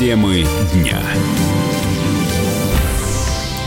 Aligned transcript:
Темы 0.00 0.46
дня. 0.72 0.98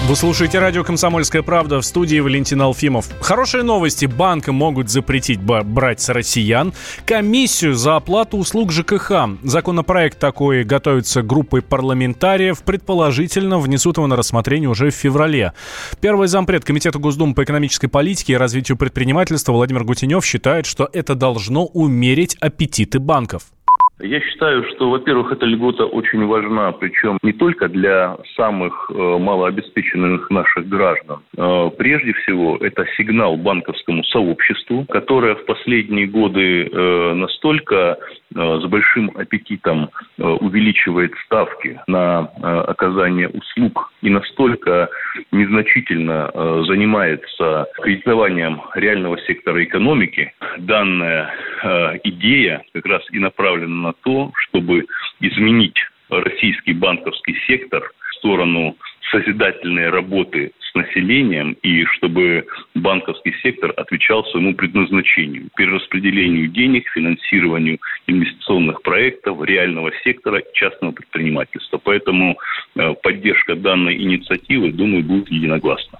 Вы 0.08 0.16
слушаете 0.16 0.58
радио 0.58 0.84
«Комсомольская 0.84 1.44
правда» 1.44 1.80
в 1.80 1.86
студии 1.86 2.20
Валентин 2.20 2.60
Алфимов. 2.60 3.08
Хорошие 3.22 3.62
новости. 3.62 4.08
Банка 4.08 4.52
могут 4.52 4.90
запретить 4.90 5.40
брать 5.40 6.02
с 6.02 6.10
россиян 6.10 6.74
комиссию 7.06 7.76
за 7.76 7.98
оплату 7.98 8.38
услуг 8.38 8.72
ЖКХ. 8.72 9.12
Законопроект 9.44 10.18
такой 10.18 10.64
готовится 10.64 11.22
группой 11.22 11.62
парламентариев. 11.62 12.64
Предположительно, 12.64 13.60
внесут 13.60 13.98
его 13.98 14.08
на 14.08 14.16
рассмотрение 14.16 14.70
уже 14.70 14.90
в 14.90 14.96
феврале. 14.96 15.54
Первый 16.02 16.28
зампред 16.28 16.66
Комитета 16.66 16.98
Госдумы 16.98 17.36
по 17.36 17.44
экономической 17.44 17.90
политике 17.90 18.34
и 18.34 18.38
развитию 18.38 18.76
предпринимательства 18.76 19.52
Владимир 19.52 19.84
Гутенев 19.84 20.26
считает, 20.26 20.66
что 20.66 20.90
это 20.94 21.14
должно 21.14 21.68
умерить 21.68 22.36
аппетиты 22.40 22.98
банков. 22.98 23.53
Я 24.00 24.20
считаю, 24.22 24.64
что, 24.72 24.90
во-первых, 24.90 25.32
эта 25.32 25.46
льгота 25.46 25.86
очень 25.86 26.26
важна, 26.26 26.72
причем 26.72 27.20
не 27.22 27.32
только 27.32 27.70
для 27.70 28.18
самых 28.36 28.90
э, 28.90 28.94
малообеспеченных 28.94 30.30
наших 30.32 30.68
граждан. 30.68 31.20
Э, 31.38 31.70
прежде 31.78 32.14
всего, 32.14 32.58
это 32.58 32.86
сигнал 32.98 33.38
банковскому 33.38 34.04
сообществу, 34.06 34.86
которое 34.90 35.36
в 35.36 35.46
последние 35.46 36.08
годы 36.08 36.66
э, 36.66 37.14
настолько 37.14 37.98
с 38.36 38.66
большим 38.66 39.12
аппетитом 39.16 39.90
э, 40.18 40.24
увеличивает 40.24 41.14
ставки 41.26 41.80
на 41.88 42.30
э, 42.36 42.48
оказание 42.68 43.30
услуг 43.30 43.92
и 44.02 44.10
настолько 44.10 44.90
незначительно 45.32 46.32
э, 46.34 46.64
занимается 46.68 47.68
кредитованием 47.82 48.62
реального 48.76 49.20
сектора 49.22 49.64
экономики, 49.64 50.34
данная 50.58 51.34
э, 51.64 52.00
идея 52.04 52.64
как 52.74 52.86
раз 52.86 53.04
и 53.12 53.20
направлена 53.20 53.90
на 53.90 53.94
то, 54.04 54.32
чтобы 54.36 54.86
изменить 55.20 55.78
российский 56.10 56.74
банковский 56.74 57.36
сектор 57.48 57.92
в 58.10 58.16
сторону 58.16 58.76
созидательной 59.12 59.90
работы 59.90 60.52
населением 60.76 61.54
и 61.62 61.86
чтобы 61.86 62.46
банковский 62.76 63.34
сектор 63.42 63.74
отвечал 63.78 64.26
своему 64.26 64.54
предназначению, 64.54 65.50
перераспределению 65.56 66.48
денег, 66.50 66.88
финансированию 66.90 67.80
инвестиционных 68.08 68.82
проектов 68.82 69.44
реального 69.44 69.92
сектора 70.04 70.42
частного 70.54 70.92
предпринимательства. 70.92 71.78
Поэтому 71.78 72.38
э, 72.76 72.94
поддержка 73.02 73.56
данной 73.56 74.02
инициативы, 74.02 74.72
думаю, 74.72 75.04
будет 75.04 75.30
единогласна. 75.30 76.00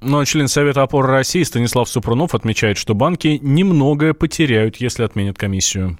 Но 0.00 0.24
член 0.24 0.48
Совета 0.48 0.82
опоры 0.82 1.08
России 1.08 1.42
Станислав 1.44 1.88
Супрунов 1.88 2.34
отмечает, 2.34 2.76
что 2.76 2.94
банки 2.94 3.38
немногое 3.40 4.14
потеряют, 4.14 4.76
если 4.76 5.04
отменят 5.04 5.38
комиссию. 5.38 5.96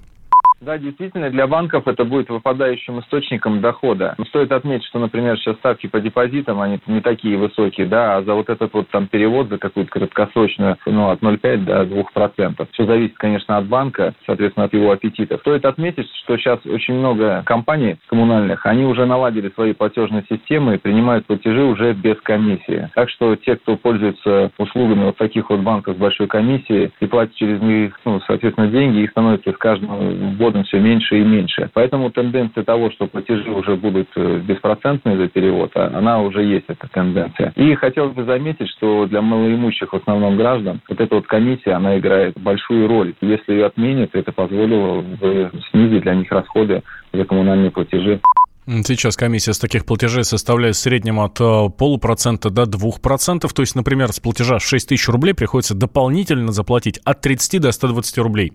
Да, 0.65 0.77
действительно, 0.77 1.29
для 1.29 1.45
банков 1.45 1.87
это 1.89 2.05
будет 2.05 2.29
выпадающим 2.29 3.01
источником 3.01 3.59
дохода. 3.59 4.15
Стоит 4.27 4.53
отметить, 4.53 4.85
что, 4.85 4.97
например, 4.97 5.37
сейчас 5.37 5.57
ставки 5.57 5.87
по 5.87 5.99
депозитам, 5.99 6.61
они 6.61 6.79
не 6.87 7.01
такие 7.01 7.37
высокие, 7.37 7.85
да, 7.85 8.15
а 8.15 8.23
за 8.23 8.33
вот 8.33 8.49
этот 8.49 8.71
вот 8.71 8.87
там 8.89 9.07
перевод, 9.07 9.49
за 9.49 9.57
какую-то 9.57 9.91
краткосрочную, 9.91 10.77
ну, 10.85 11.09
от 11.09 11.19
0,5 11.19 11.57
до 11.65 11.83
2%. 11.83 12.67
Все 12.71 12.85
зависит, 12.85 13.17
конечно, 13.17 13.57
от 13.57 13.65
банка, 13.65 14.13
соответственно, 14.25 14.67
от 14.67 14.73
его 14.73 14.91
аппетита. 14.91 15.37
Стоит 15.39 15.65
отметить, 15.65 16.07
что 16.23 16.37
сейчас 16.37 16.65
очень 16.65 16.93
много 16.93 17.43
компаний 17.45 17.97
коммунальных, 18.07 18.65
они 18.65 18.85
уже 18.85 19.05
наладили 19.05 19.49
свои 19.49 19.73
платежные 19.73 20.23
системы 20.29 20.75
и 20.75 20.77
принимают 20.77 21.25
платежи 21.25 21.61
уже 21.61 21.91
без 21.91 22.15
комиссии. 22.21 22.89
Так 22.95 23.09
что 23.09 23.35
те, 23.35 23.57
кто 23.57 23.75
пользуется 23.75 24.51
услугами 24.57 25.05
вот 25.05 25.17
таких 25.17 25.49
вот 25.49 25.59
банков 25.59 25.97
с 25.97 25.99
большой 25.99 26.27
комиссией 26.27 26.93
и 27.01 27.05
платят 27.05 27.35
через 27.35 27.61
них, 27.61 27.99
ну, 28.05 28.21
соответственно, 28.21 28.69
деньги, 28.69 28.99
их 28.99 29.11
становится 29.11 29.51
с 29.51 29.57
каждым 29.57 30.37
годом 30.37 30.52
годом 30.53 30.63
все 30.65 30.79
меньше 30.79 31.19
и 31.19 31.23
меньше. 31.23 31.69
Поэтому 31.73 32.11
тенденция 32.11 32.63
того, 32.63 32.91
что 32.91 33.07
платежи 33.07 33.49
уже 33.49 33.75
будут 33.75 34.07
э, 34.15 34.39
беспроцентные 34.47 35.17
за 35.17 35.27
перевод, 35.27 35.71
а 35.75 35.91
она 35.97 36.21
уже 36.21 36.43
есть, 36.43 36.65
эта 36.67 36.87
тенденция. 36.87 37.51
И 37.55 37.73
хотелось 37.75 38.13
бы 38.13 38.23
заметить, 38.23 38.69
что 38.69 39.07
для 39.07 39.21
малоимущих 39.21 39.91
в 39.91 39.95
основном 39.95 40.37
граждан 40.37 40.79
вот 40.87 41.01
эта 41.01 41.15
вот 41.15 41.27
комиссия, 41.27 41.73
она 41.73 41.97
играет 41.97 42.39
большую 42.39 42.87
роль. 42.87 43.13
Если 43.21 43.53
ее 43.53 43.65
отменят, 43.65 44.11
это 44.13 44.31
позволило 44.31 45.01
бы 45.01 45.51
снизить 45.71 46.03
для 46.03 46.15
них 46.15 46.31
расходы 46.31 46.83
за 47.11 47.25
коммунальные 47.25 47.71
платежи. 47.71 48.19
Сейчас 48.65 49.17
комиссия 49.17 49.53
с 49.53 49.59
таких 49.59 49.85
платежей 49.85 50.23
составляет 50.23 50.77
в 50.77 50.79
среднем 50.79 51.19
от 51.19 51.39
э, 51.41 51.69
полупроцента 51.69 52.49
до 52.49 52.65
двух 52.65 53.01
процентов. 53.01 53.51
То 53.51 53.61
есть, 53.61 53.75
например, 53.75 54.13
с 54.13 54.21
платежа 54.21 54.59
в 54.59 54.63
6 54.63 54.87
тысяч 54.87 55.09
рублей 55.09 55.33
приходится 55.33 55.73
дополнительно 55.73 56.53
заплатить 56.53 56.97
от 57.03 57.19
30 57.19 57.59
до 57.59 57.73
120 57.73 58.17
рублей. 58.19 58.53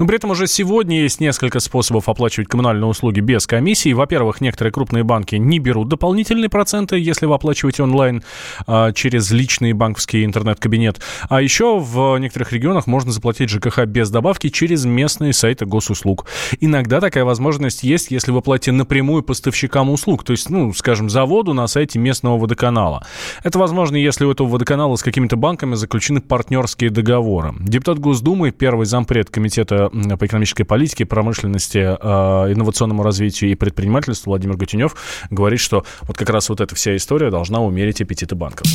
Но 0.00 0.06
при 0.06 0.16
этом 0.16 0.30
уже 0.30 0.48
сегодня 0.48 1.02
есть 1.02 1.20
несколько 1.20 1.60
способов 1.60 2.08
оплачивать 2.08 2.48
коммунальные 2.48 2.88
услуги 2.88 3.20
без 3.20 3.46
комиссии. 3.46 3.92
Во-первых, 3.92 4.40
некоторые 4.40 4.72
крупные 4.72 5.04
банки 5.04 5.36
не 5.36 5.60
берут 5.60 5.88
дополнительные 5.88 6.48
проценты, 6.48 6.98
если 6.98 7.26
вы 7.26 7.36
оплачиваете 7.36 7.84
онлайн 7.84 8.24
а, 8.66 8.92
через 8.92 9.30
личный 9.30 9.72
банковский 9.72 10.24
интернет-кабинет. 10.24 11.00
А 11.28 11.40
еще 11.40 11.78
в 11.78 12.18
некоторых 12.18 12.52
регионах 12.52 12.88
можно 12.88 13.12
заплатить 13.12 13.50
ЖКХ 13.50 13.84
без 13.86 14.10
добавки 14.10 14.48
через 14.48 14.84
местные 14.84 15.32
сайты 15.32 15.64
госуслуг. 15.64 16.26
Иногда 16.58 17.00
такая 17.00 17.24
возможность 17.24 17.84
есть, 17.84 18.10
если 18.10 18.32
вы 18.32 18.42
платите 18.42 18.72
напрямую 18.72 19.22
по 19.22 19.34
поставщикам 19.44 19.90
услуг, 19.90 20.24
то 20.24 20.30
есть, 20.30 20.48
ну, 20.48 20.72
скажем, 20.72 21.10
заводу 21.10 21.52
на 21.52 21.66
сайте 21.66 21.98
местного 21.98 22.38
водоканала. 22.38 23.06
Это 23.42 23.58
возможно, 23.58 23.96
если 23.96 24.24
у 24.24 24.30
этого 24.30 24.48
водоканала 24.48 24.96
с 24.96 25.02
какими-то 25.02 25.36
банками 25.36 25.74
заключены 25.74 26.22
партнерские 26.22 26.88
договоры. 26.88 27.52
Депутат 27.60 27.98
Госдумы, 27.98 28.52
первый 28.52 28.86
зампред 28.86 29.28
Комитета 29.28 29.90
по 30.18 30.24
экономической 30.24 30.64
политике, 30.64 31.04
промышленности, 31.04 31.78
э, 31.78 32.52
инновационному 32.52 33.02
развитию 33.02 33.50
и 33.50 33.54
предпринимательству 33.54 34.30
Владимир 34.30 34.56
Гутенев 34.56 34.96
говорит, 35.28 35.60
что 35.60 35.84
вот 36.02 36.16
как 36.16 36.30
раз 36.30 36.48
вот 36.48 36.62
эта 36.62 36.74
вся 36.74 36.96
история 36.96 37.30
должна 37.30 37.60
умерить 37.60 38.00
аппетиты 38.00 38.34
банков. 38.34 38.66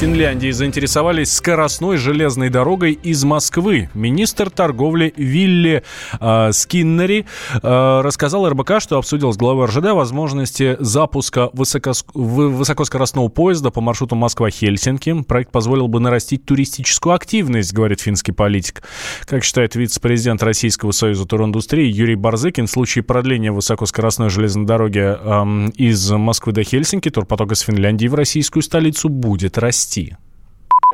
Финляндии 0.00 0.50
заинтересовались 0.50 1.32
скоростной 1.32 1.98
железной 1.98 2.48
дорогой 2.48 2.92
из 2.92 3.22
Москвы. 3.22 3.88
Министр 3.94 4.50
торговли 4.50 5.14
Вилли 5.16 5.84
э, 6.20 6.50
Скиннери 6.52 7.26
э, 7.62 8.00
рассказал 8.02 8.48
РБК, 8.48 8.80
что 8.80 8.98
обсудил 8.98 9.32
с 9.32 9.36
главой 9.36 9.66
РЖД 9.66 9.92
возможности 9.92 10.76
запуска 10.80 11.48
высокос... 11.52 12.04
высокоскоростного 12.12 13.28
поезда 13.28 13.70
по 13.70 13.80
маршруту 13.80 14.16
Москва-Хельсинки. 14.16 15.22
Проект 15.22 15.52
позволил 15.52 15.86
бы 15.86 16.00
нарастить 16.00 16.44
туристическую 16.44 17.14
активность, 17.14 17.72
говорит 17.72 18.00
финский 18.00 18.32
политик. 18.32 18.82
Как 19.26 19.44
считает 19.44 19.76
вице-президент 19.76 20.42
Российского 20.42 20.90
союза 20.90 21.24
туриндустрии 21.24 21.86
Юрий 21.86 22.16
Барзыкин, 22.16 22.66
в 22.66 22.70
случае 22.70 23.04
продления 23.04 23.52
высокоскоростной 23.52 24.28
железной 24.28 24.66
дороги 24.66 24.98
э, 24.98 25.70
из 25.76 26.10
Москвы 26.10 26.52
до 26.52 26.64
Хельсинки 26.64 27.10
турпоток 27.10 27.52
из 27.52 27.60
Финляндии 27.60 28.08
в 28.08 28.14
российскую 28.14 28.62
столицу 28.64 29.08
будет 29.08 29.56
расти 29.56 29.83
расти? 29.84 30.16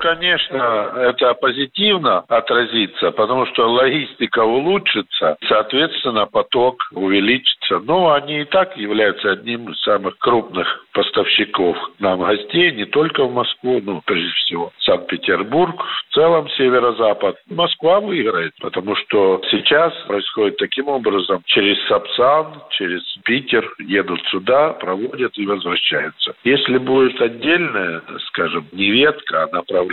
Конечно, 0.00 0.92
это 0.96 1.34
позитивно 1.34 2.24
отразится, 2.28 3.10
потому 3.10 3.44
что 3.46 3.70
логистика 3.70 4.40
улучшится, 4.40 5.36
соответственно, 5.46 6.24
поток 6.24 6.82
увеличится. 6.92 7.80
Но 7.80 8.12
они 8.12 8.40
и 8.40 8.44
так 8.44 8.76
являются 8.78 9.32
одним 9.32 9.70
из 9.70 9.80
самых 9.82 10.16
крупных 10.18 10.86
поставщиков 10.92 11.76
нам 11.98 12.20
гостей, 12.20 12.72
не 12.72 12.86
только 12.86 13.24
в 13.24 13.32
Москву, 13.32 13.80
ну, 13.82 14.00
прежде 14.04 14.32
всего, 14.32 14.72
Санкт-Петербург, 14.80 15.84
в 16.08 16.14
целом 16.14 16.48
северо-запад. 16.50 17.36
Москва 17.50 18.00
выиграет, 18.00 18.52
потому 18.60 18.96
что 18.96 19.42
сейчас 19.50 19.92
происходит 20.06 20.56
таким 20.56 20.88
образом, 20.88 21.42
через 21.44 21.76
Сапсан, 21.86 22.62
через 22.70 23.02
Питер 23.24 23.70
едут 23.78 24.20
сюда, 24.30 24.70
проводят 24.70 25.36
и 25.36 25.46
возвращаются. 25.46 26.34
Если 26.44 26.78
будет 26.78 27.20
отдельная, 27.20 28.02
скажем, 28.28 28.66
не 28.72 28.90
ветка, 28.90 29.44
а 29.44 29.56
направление, 29.56 29.89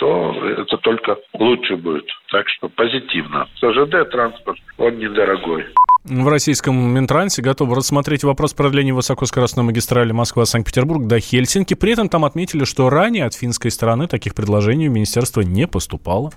то 0.00 0.32
это 0.46 0.78
только 0.78 1.16
лучше 1.34 1.76
будет. 1.76 2.06
Так 2.32 2.48
что 2.48 2.70
позитивно. 2.70 3.46
ЖД 3.62 4.10
транспорт, 4.10 4.58
он 4.78 4.98
недорогой. 4.98 5.66
В 6.04 6.26
российском 6.28 6.74
Минтрансе 6.74 7.42
готовы 7.42 7.76
рассмотреть 7.76 8.24
вопрос 8.24 8.54
продления 8.54 8.94
высокоскоростной 8.94 9.66
магистрали 9.66 10.12
Москва-Санкт-Петербург 10.12 11.06
до 11.06 11.20
Хельсинки. 11.20 11.74
При 11.74 11.92
этом 11.92 12.08
там 12.08 12.24
отметили, 12.24 12.64
что 12.64 12.88
ранее 12.88 13.26
от 13.26 13.34
финской 13.34 13.70
стороны 13.70 14.08
таких 14.08 14.34
предложений 14.34 14.88
в 14.88 14.92
министерство 14.92 15.42
не 15.42 15.66
поступало. 15.66 16.30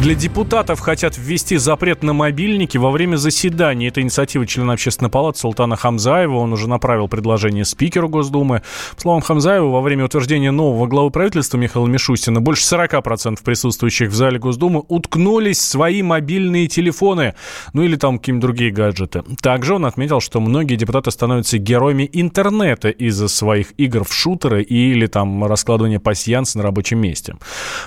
Для 0.00 0.14
депутатов 0.14 0.78
хотят 0.78 1.18
ввести 1.18 1.56
запрет 1.56 2.04
на 2.04 2.12
мобильники 2.12 2.78
во 2.78 2.92
время 2.92 3.16
заседаний. 3.16 3.88
Это 3.88 4.00
инициатива 4.00 4.46
члена 4.46 4.74
общественной 4.74 5.10
палаты 5.10 5.40
Султана 5.40 5.74
Хамзаева. 5.74 6.36
Он 6.36 6.52
уже 6.52 6.68
направил 6.68 7.08
предложение 7.08 7.64
спикеру 7.64 8.08
Госдумы. 8.08 8.62
По 8.94 9.00
словам 9.00 9.22
Хамзаева, 9.22 9.66
во 9.66 9.80
время 9.80 10.04
утверждения 10.04 10.52
нового 10.52 10.86
главы 10.86 11.10
правительства 11.10 11.58
Михаила 11.58 11.88
Мишустина 11.88 12.40
больше 12.40 12.62
40% 12.62 13.42
присутствующих 13.42 14.10
в 14.10 14.14
зале 14.14 14.38
Госдумы 14.38 14.84
уткнулись 14.86 15.58
в 15.58 15.62
свои 15.62 16.02
мобильные 16.02 16.68
телефоны. 16.68 17.34
Ну 17.72 17.82
или 17.82 17.96
там 17.96 18.20
какие-нибудь 18.20 18.42
другие 18.42 18.70
гаджеты. 18.70 19.24
Также 19.42 19.74
он 19.74 19.84
отметил, 19.84 20.20
что 20.20 20.38
многие 20.38 20.76
депутаты 20.76 21.10
становятся 21.10 21.58
героями 21.58 22.08
интернета 22.12 22.90
из-за 22.90 23.26
своих 23.26 23.72
игр 23.78 24.04
в 24.04 24.14
шутеры 24.14 24.62
или 24.62 25.06
там 25.08 25.44
раскладывания 25.44 25.98
пассианса 25.98 26.58
на 26.58 26.62
рабочем 26.62 27.00
месте. 27.00 27.34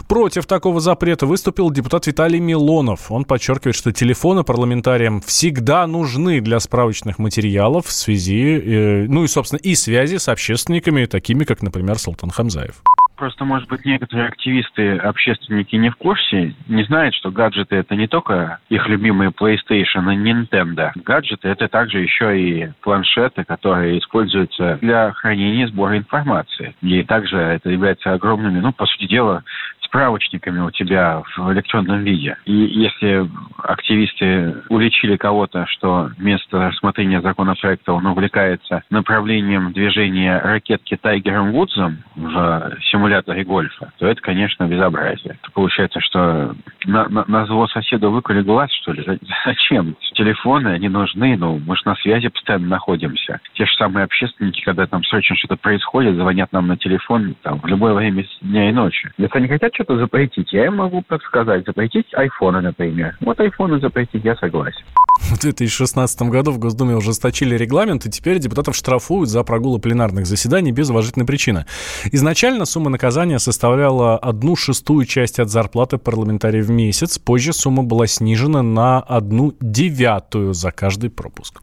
Против 0.09 0.45
такого 0.45 0.81
запрета 0.81 1.25
выступил 1.25 1.71
депутат 1.71 2.00
депутат 2.01 2.07
Виталий 2.07 2.39
Милонов. 2.39 3.11
Он 3.11 3.25
подчеркивает, 3.25 3.75
что 3.75 3.91
телефоны 3.91 4.43
парламентариям 4.43 5.21
всегда 5.21 5.87
нужны 5.87 6.41
для 6.41 6.59
справочных 6.59 7.19
материалов 7.19 7.85
в 7.85 7.91
связи, 7.91 8.59
э, 8.59 9.05
ну 9.07 9.23
и, 9.23 9.27
собственно, 9.27 9.59
и 9.59 9.75
связи 9.75 10.17
с 10.17 10.27
общественниками, 10.27 11.05
такими 11.05 11.43
как, 11.43 11.61
например, 11.61 11.97
Султан 11.97 12.29
Хамзаев 12.29 12.81
просто, 13.21 13.45
может 13.45 13.69
быть, 13.69 13.85
некоторые 13.85 14.29
активисты, 14.29 14.97
общественники 14.97 15.75
не 15.75 15.91
в 15.91 15.95
курсе, 15.95 16.55
не 16.67 16.83
знают, 16.85 17.13
что 17.13 17.29
гаджеты 17.29 17.75
это 17.75 17.95
не 17.95 18.07
только 18.07 18.57
их 18.69 18.87
любимые 18.87 19.29
PlayStation 19.29 20.11
и 20.11 20.17
Nintendo. 20.17 20.89
Гаджеты 20.95 21.47
это 21.47 21.67
также 21.67 21.99
еще 21.99 22.41
и 22.41 22.71
планшеты, 22.81 23.43
которые 23.43 23.99
используются 23.99 24.79
для 24.81 25.11
хранения 25.11 25.65
и 25.65 25.67
сбора 25.67 25.99
информации. 25.99 26.73
И 26.81 27.03
также 27.03 27.37
это 27.37 27.69
является 27.69 28.11
огромными, 28.11 28.59
ну, 28.59 28.73
по 28.73 28.87
сути 28.87 29.05
дела, 29.05 29.43
справочниками 29.91 30.61
у 30.61 30.71
тебя 30.71 31.21
в 31.35 31.51
электронном 31.51 32.03
виде. 32.05 32.37
И 32.45 32.53
если 32.53 33.29
активисты 33.57 34.55
уличили 34.69 35.17
кого-то, 35.17 35.65
что 35.67 36.09
вместо 36.17 36.69
рассмотрения 36.69 37.21
законопроекта 37.21 37.91
он 37.91 38.05
увлекается 38.05 38.83
направлением 38.89 39.73
движения 39.73 40.39
ракетки 40.39 40.95
Тайгером 40.95 41.51
Вудзом 41.51 41.97
в 42.15 42.71
симуляторе 42.89 43.43
гольфа, 43.43 43.91
то 43.99 44.07
это, 44.07 44.21
конечно, 44.21 44.63
безобразие. 44.65 45.37
Получается, 45.53 45.99
что 45.99 46.55
на, 46.85 47.07
на, 47.09 47.25
на 47.27 47.45
зло 47.45 47.67
соседу 47.67 48.11
выколи 48.11 48.41
глаз, 48.41 48.69
что 48.81 48.93
ли? 48.93 49.19
Зачем? 49.45 49.95
Телефоны, 50.13 50.69
они 50.69 50.89
нужны, 50.89 51.37
ну, 51.37 51.59
мы 51.65 51.75
же 51.75 51.83
на 51.85 51.95
связи 51.95 52.27
постоянно 52.29 52.67
находимся. 52.67 53.39
Те 53.53 53.65
же 53.65 53.71
самые 53.73 54.05
общественники, 54.05 54.61
когда 54.63 54.87
там 54.87 55.03
срочно 55.03 55.35
что-то 55.35 55.57
происходит, 55.57 56.15
звонят 56.15 56.51
нам 56.51 56.67
на 56.67 56.77
телефон 56.77 57.35
там, 57.43 57.59
в 57.59 57.65
любое 57.65 57.93
время 57.93 58.25
дня 58.41 58.69
и 58.69 58.73
ночи. 58.73 59.09
Если 59.17 59.37
они 59.37 59.47
хотят 59.47 59.73
что-то 59.73 59.97
запретить, 59.97 60.51
я 60.53 60.65
им 60.65 60.77
могу 60.77 61.01
подсказать. 61.01 61.65
Запретить 61.65 62.13
айфоны, 62.13 62.61
например. 62.61 63.15
Вот 63.21 63.39
айфоны 63.39 63.79
запретить, 63.79 64.23
я 64.23 64.35
согласен. 64.35 64.83
В 65.19 65.39
2016 65.39 66.21
году 66.23 66.51
в 66.51 66.59
Госдуме 66.59 66.95
ужесточили 66.95 67.55
регламент, 67.55 68.05
и 68.05 68.09
теперь 68.09 68.39
депутатов 68.39 68.75
штрафуют 68.75 69.29
за 69.29 69.43
прогулы 69.43 69.79
пленарных 69.79 70.25
заседаний 70.25 70.71
без 70.71 70.89
уважительной 70.89 71.25
причины. 71.25 71.65
Изначально 72.11 72.65
сумма 72.65 72.89
наказания 72.89 73.39
составляла 73.39 74.17
одну 74.17 74.55
шестую 74.55 75.05
часть 75.05 75.39
от 75.39 75.49
зарплаты 75.49 75.97
парламентария 75.97 76.61
месяц. 76.71 77.19
Позже 77.19 77.53
сумма 77.53 77.83
была 77.83 78.07
снижена 78.07 78.61
на 78.63 78.99
одну 78.99 79.53
девятую 79.61 80.53
за 80.53 80.71
каждый 80.71 81.09
пропуск. 81.09 81.61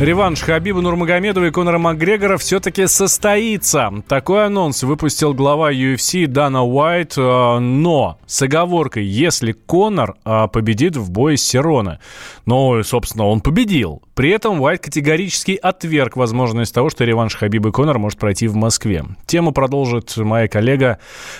Реванш 0.00 0.40
Хабиба 0.40 0.80
Нурмагомедова 0.80 1.44
и 1.44 1.50
Конора 1.52 1.78
Макгрегора 1.78 2.36
все-таки 2.36 2.88
состоится. 2.88 3.92
Такой 4.08 4.46
анонс 4.46 4.82
выпустил 4.82 5.34
глава 5.34 5.72
UFC 5.72 6.26
Дана 6.26 6.64
Уайт, 6.64 7.14
э, 7.16 7.58
но 7.60 8.18
с 8.26 8.42
оговоркой, 8.42 9.04
если 9.04 9.52
Конор 9.52 10.16
э, 10.24 10.48
победит 10.52 10.96
в 10.96 11.12
бое 11.12 11.36
с 11.36 11.42
Серона. 11.42 12.00
Но, 12.44 12.82
собственно, 12.82 13.26
он 13.26 13.40
победил. 13.40 14.02
При 14.14 14.30
этом 14.30 14.60
Уайт 14.60 14.82
категорически 14.82 15.52
отверг 15.62 16.16
возможность 16.16 16.74
того, 16.74 16.90
что 16.90 17.04
реванш 17.04 17.36
Хабиба 17.36 17.68
и 17.68 17.72
Конор 17.72 18.00
может 18.00 18.18
пройти 18.18 18.48
в 18.48 18.56
Москве. 18.56 19.04
Тему 19.26 19.52
продолжит 19.52 20.16
моя 20.16 20.48
коллега 20.48 20.98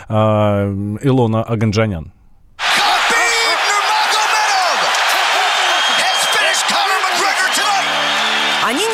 э, 0.08 0.14
Илона 1.02 1.42
Аганджанян. 1.42 2.13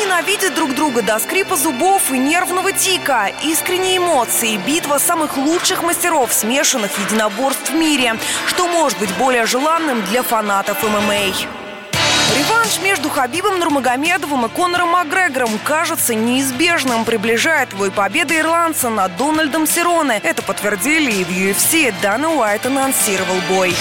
Ненавидят 0.01 0.55
друг 0.55 0.73
друга 0.73 1.01
до 1.01 1.19
скрипа 1.19 1.55
зубов 1.55 2.11
и 2.11 2.17
нервного 2.17 2.71
тика. 2.71 3.31
Искренние 3.43 3.97
эмоции, 3.97 4.57
битва 4.57 4.97
самых 4.97 5.37
лучших 5.37 5.83
мастеров 5.83 6.33
смешанных 6.33 6.91
единоборств 6.97 7.69
в 7.69 7.75
мире. 7.75 8.15
Что 8.47 8.67
может 8.67 8.97
быть 8.99 9.13
более 9.17 9.45
желанным 9.45 10.03
для 10.05 10.23
фанатов 10.23 10.81
ММА? 10.83 11.33
Реванш 12.35 12.79
между 12.81 13.09
Хабибом 13.09 13.59
Нурмагомедовым 13.59 14.45
и 14.45 14.49
Конором 14.49 14.89
Макгрегором 14.89 15.59
кажется 15.63 16.15
неизбежным, 16.15 17.03
приближает 17.03 17.69
твой 17.69 17.91
победы 17.91 18.39
ирландца 18.39 18.89
над 18.89 19.15
Дональдом 19.17 19.67
Сироне. 19.67 20.19
Это 20.23 20.41
подтвердили 20.41 21.11
и 21.11 21.23
в 21.23 21.29
UFC. 21.29 21.93
Дана 22.01 22.29
Уайт 22.29 22.65
анонсировал 22.65 23.35
бой. 23.49 23.75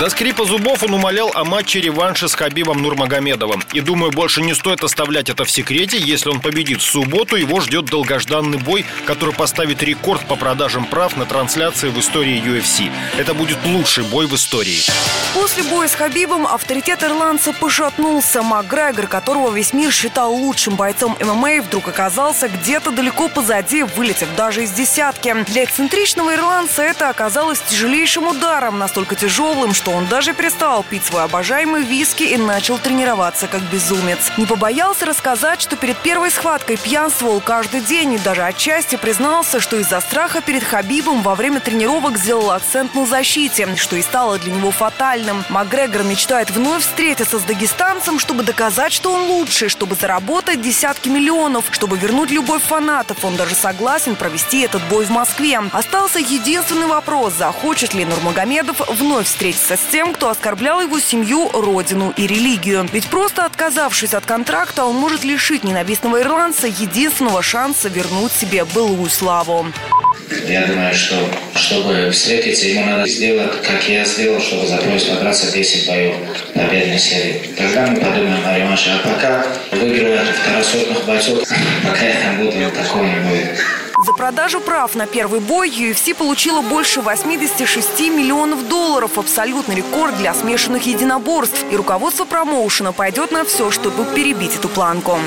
До 0.00 0.10
скрипа 0.10 0.44
зубов 0.44 0.82
он 0.82 0.92
умолял 0.94 1.30
о 1.34 1.44
матче 1.44 1.80
реванша 1.80 2.26
с 2.26 2.34
Хабибом 2.34 2.82
Нурмагомедовым. 2.82 3.62
И 3.72 3.80
думаю, 3.80 4.10
больше 4.10 4.42
не 4.42 4.52
стоит 4.52 4.82
оставлять 4.82 5.30
это 5.30 5.44
в 5.44 5.50
секрете. 5.50 5.96
Если 5.96 6.28
он 6.30 6.40
победит 6.40 6.80
в 6.80 6.84
субботу, 6.84 7.36
его 7.36 7.60
ждет 7.60 7.84
долгожданный 7.84 8.58
бой, 8.58 8.84
который 9.04 9.32
поставит 9.32 9.84
рекорд 9.84 10.26
по 10.26 10.34
продажам 10.34 10.84
прав 10.86 11.16
на 11.16 11.26
трансляции 11.26 11.90
в 11.90 12.00
истории 12.00 12.42
UFC. 12.42 12.90
Это 13.16 13.34
будет 13.34 13.58
лучший 13.64 14.02
бой 14.02 14.26
в 14.26 14.34
истории. 14.34 14.80
После 15.32 15.62
боя 15.62 15.86
с 15.86 15.94
Хабибом 15.94 16.44
авторитет 16.48 17.04
ирландца 17.04 17.52
пошатнулся. 17.52 18.42
Макгрегор, 18.42 19.06
которого 19.06 19.54
весь 19.54 19.72
мир 19.72 19.92
считал 19.92 20.34
лучшим 20.34 20.74
бойцом 20.74 21.16
ММА, 21.20 21.62
вдруг 21.62 21.86
оказался 21.86 22.48
где-то 22.48 22.90
далеко 22.90 23.28
позади, 23.28 23.84
вылетев 23.84 24.28
даже 24.36 24.64
из 24.64 24.72
десятки. 24.72 25.32
Для 25.46 25.62
эксцентричного 25.62 26.34
ирландца 26.34 26.82
это 26.82 27.10
оказалось 27.10 27.60
тяжелейшим 27.60 28.26
ударом, 28.26 28.80
настолько 28.80 29.14
тяжелым, 29.14 29.72
что 29.72 29.83
что 29.84 29.90
он 29.90 30.06
даже 30.06 30.32
перестал 30.32 30.82
пить 30.82 31.04
свой 31.04 31.24
обожаемый 31.24 31.82
виски 31.82 32.22
и 32.22 32.38
начал 32.38 32.78
тренироваться 32.78 33.48
как 33.48 33.60
безумец. 33.64 34.32
Не 34.38 34.46
побоялся 34.46 35.04
рассказать, 35.04 35.60
что 35.60 35.76
перед 35.76 35.98
первой 35.98 36.30
схваткой 36.30 36.78
пьянствовал 36.78 37.42
каждый 37.42 37.82
день 37.82 38.14
и 38.14 38.18
даже 38.18 38.44
отчасти 38.44 38.96
признался, 38.96 39.60
что 39.60 39.76
из-за 39.76 40.00
страха 40.00 40.40
перед 40.40 40.64
Хабибом 40.64 41.20
во 41.20 41.34
время 41.34 41.60
тренировок 41.60 42.16
сделал 42.16 42.50
акцент 42.52 42.94
на 42.94 43.04
защите, 43.04 43.76
что 43.76 43.96
и 43.96 44.00
стало 44.00 44.38
для 44.38 44.54
него 44.54 44.70
фатальным. 44.70 45.44
Макгрегор 45.50 46.02
мечтает 46.02 46.50
вновь 46.50 46.80
встретиться 46.80 47.38
с 47.38 47.42
дагестанцем, 47.42 48.18
чтобы 48.18 48.42
доказать, 48.42 48.94
что 48.94 49.12
он 49.12 49.24
лучший, 49.24 49.68
чтобы 49.68 49.96
заработать 49.96 50.62
десятки 50.62 51.10
миллионов, 51.10 51.66
чтобы 51.72 51.98
вернуть 51.98 52.30
любовь 52.30 52.62
фанатов. 52.62 53.22
Он 53.22 53.36
даже 53.36 53.54
согласен 53.54 54.16
провести 54.16 54.62
этот 54.62 54.82
бой 54.84 55.04
в 55.04 55.10
Москве. 55.10 55.60
Остался 55.72 56.20
единственный 56.20 56.86
вопрос, 56.86 57.34
захочет 57.34 57.92
ли 57.92 58.06
Нурмагомедов 58.06 58.80
вновь 58.88 59.26
встретиться 59.26 59.73
с 59.76 59.92
тем, 59.92 60.12
кто 60.12 60.30
оскорблял 60.30 60.80
его 60.80 61.00
семью, 61.00 61.50
родину 61.52 62.12
и 62.16 62.26
религию. 62.26 62.88
Ведь 62.92 63.06
просто 63.06 63.44
отказавшись 63.44 64.14
от 64.14 64.24
контракта, 64.26 64.84
он 64.84 64.96
может 64.96 65.24
лишить 65.24 65.64
ненавистного 65.64 66.20
ирландца 66.20 66.66
единственного 66.66 67.42
шанса 67.42 67.88
вернуть 67.88 68.32
себе 68.32 68.64
былую 68.64 69.10
славу. 69.10 69.66
Я 70.46 70.66
думаю, 70.66 70.94
что 70.94 71.16
чтобы 71.54 72.10
встретиться, 72.10 72.66
ему 72.66 72.86
надо 72.86 73.08
сделать, 73.08 73.62
как 73.62 73.88
я 73.88 74.04
сделал, 74.04 74.40
чтобы 74.40 74.66
за 74.66 74.76
просьбу 74.78 75.14
подраться 75.14 75.50
10 75.50 75.88
боев 75.88 76.14
на 76.54 76.64
бедной 76.64 76.98
серии. 76.98 77.50
Тогда 77.56 77.86
мы 77.86 78.00
подумаем 78.00 78.42
о 78.46 78.58
реванше. 78.58 78.90
А 78.90 79.08
пока 79.08 79.46
выигрывать 79.72 80.28
второсортных 80.42 81.04
бойцов, 81.04 81.48
пока 81.84 82.04
я 82.06 82.14
там 82.20 82.38
буду, 82.38 82.70
такого 82.70 83.04
не 83.04 83.20
будет. 83.20 83.63
За 84.04 84.12
продажу 84.12 84.60
прав 84.60 84.96
на 84.96 85.06
первый 85.06 85.40
бой 85.40 85.70
UFC 85.70 86.14
получила 86.14 86.60
больше 86.60 87.00
86 87.00 88.00
миллионов 88.00 88.68
долларов. 88.68 89.16
Абсолютный 89.16 89.76
рекорд 89.76 90.18
для 90.18 90.34
смешанных 90.34 90.86
единоборств. 90.86 91.64
И 91.70 91.76
руководство 91.76 92.26
промоушена 92.26 92.92
пойдет 92.92 93.32
на 93.32 93.46
все, 93.46 93.70
чтобы 93.70 94.04
перебить 94.14 94.56
эту 94.56 94.68
планку. 94.68 95.18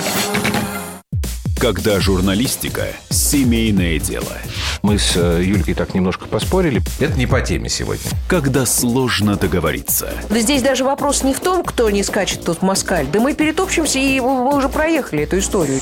Когда 1.59 1.99
журналистика– 1.99 2.89
семейное 3.09 3.97
дело. 3.97 4.37
Мы 4.83 4.99
с 4.99 5.13
э, 5.15 5.41
Юлькой 5.43 5.73
так 5.73 5.95
немножко 5.95 6.27
поспорили. 6.27 6.83
Это 6.99 7.17
не 7.17 7.25
по 7.25 7.41
теме 7.41 7.69
сегодня. 7.69 8.11
Когда 8.29 8.67
сложно 8.67 9.37
договориться. 9.37 10.13
Да 10.29 10.39
здесь 10.39 10.61
даже 10.61 10.83
вопрос 10.83 11.23
не 11.23 11.33
в 11.33 11.39
том, 11.39 11.63
кто 11.63 11.89
не 11.89 12.03
скачет 12.03 12.45
тут 12.45 12.61
москаль. 12.61 13.07
Да 13.07 13.19
мы 13.19 13.33
перетопчемся, 13.33 13.97
и 13.97 14.19
мы 14.19 14.55
уже 14.55 14.69
проехали 14.69 15.23
эту 15.23 15.39
историю 15.39 15.79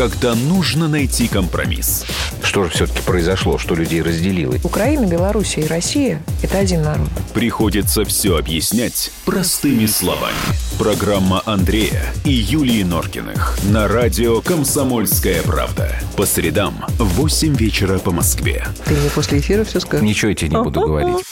когда 0.00 0.34
нужно 0.34 0.88
найти 0.88 1.28
компромисс. 1.28 2.06
Что 2.42 2.64
же 2.64 2.70
все-таки 2.70 3.02
произошло, 3.02 3.58
что 3.58 3.74
людей 3.74 4.00
разделило? 4.00 4.54
Украина, 4.64 5.04
Белоруссия 5.04 5.60
и 5.60 5.66
Россия– 5.66 6.22
это 6.42 6.56
один 6.56 6.80
народ. 6.80 7.10
Приходится 7.34 8.06
все 8.06 8.38
объяснять 8.38 9.12
простыми 9.26 9.84
словами. 9.84 10.38
Программа 10.78 11.42
Андрея 11.44 12.02
и 12.24 12.32
Юлии 12.32 12.82
Норкиных 12.82 13.58
на 13.64 13.88
радио 13.88 14.40
«Комсомольская 14.40 15.42
правда». 15.42 15.94
По 16.16 16.24
средам 16.24 16.82
в 16.98 17.04
8 17.04 17.54
вечера 17.56 17.98
по 17.98 18.10
Москве. 18.10 18.66
Ты 18.86 18.94
мне 18.94 19.10
после 19.10 19.40
эфира 19.40 19.64
все 19.64 19.80
скажешь? 19.80 20.02
Ничего 20.02 20.30
я 20.30 20.34
тебе 20.34 20.56
не 20.56 20.62
буду 20.62 20.80
говорить. 20.80 21.26